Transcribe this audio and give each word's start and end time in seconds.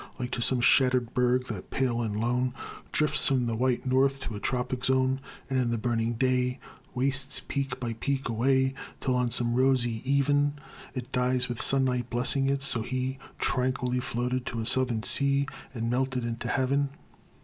Like 0.17 0.31
to 0.31 0.41
some 0.41 0.61
shatter'd 0.61 1.13
berg 1.13 1.45
that, 1.45 1.69
pale 1.69 2.01
and 2.01 2.19
lone, 2.19 2.55
Drifts 2.91 3.27
from 3.27 3.45
the 3.45 3.53
white 3.55 3.85
North 3.85 4.19
to 4.21 4.35
a 4.35 4.39
tropic 4.39 4.83
zone, 4.83 5.21
And 5.47 5.59
in 5.59 5.69
the 5.69 5.77
burning 5.77 6.13
day 6.13 6.59
Wastes 6.95 7.39
peak 7.47 7.79
by 7.79 7.93
peak 7.93 8.27
away, 8.27 8.73
Till 8.99 9.13
on 9.13 9.29
some 9.29 9.53
rosy 9.53 10.01
even 10.03 10.55
It 10.95 11.11
dies 11.11 11.47
with 11.47 11.61
sunlight 11.61 12.09
blessing 12.09 12.49
it; 12.49 12.63
so 12.63 12.81
he 12.81 13.19
Tranquilly 13.37 13.99
floated 13.99 14.43
to 14.47 14.59
a 14.59 14.65
Southern 14.65 15.03
sea, 15.03 15.45
And 15.71 15.91
melted 15.91 16.23
into 16.23 16.47
heaven. 16.47 16.89